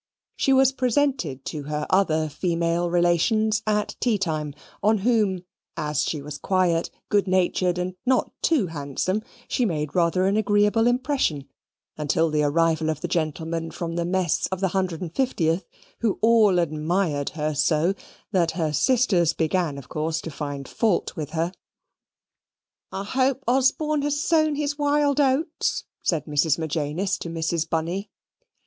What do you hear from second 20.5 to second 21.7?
fault with her.